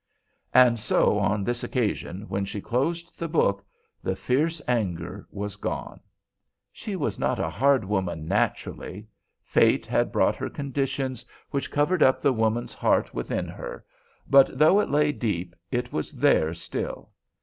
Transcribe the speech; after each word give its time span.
And 0.55 0.79
so 0.79 1.19
on 1.19 1.43
this 1.43 1.63
occasion 1.63 2.23
when 2.23 2.43
she 2.43 2.59
closed 2.59 3.19
the 3.19 3.27
book 3.27 3.63
the 4.01 4.15
fierce 4.15 4.59
anger 4.67 5.27
was 5.29 5.57
gone. 5.57 5.99
She 6.71 6.95
was 6.95 7.19
not 7.19 7.37
a 7.39 7.51
hard 7.51 7.85
woman 7.85 8.27
naturally. 8.27 9.07
Fate 9.43 9.85
had 9.85 10.11
brought 10.11 10.37
her 10.37 10.49
conditions 10.49 11.23
which 11.51 11.69
covered 11.69 12.01
up 12.01 12.19
the 12.19 12.33
woman 12.33 12.67
heart 12.67 13.13
within 13.13 13.47
her, 13.47 13.85
but 14.27 14.57
though 14.57 14.79
it 14.79 14.89
lay 14.89 15.11
deep, 15.11 15.55
it 15.69 15.93
was 15.93 16.13
there 16.13 16.55
still. 16.55 17.11